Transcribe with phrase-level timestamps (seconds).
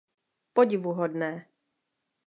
[0.55, 1.31] Podivuhodné!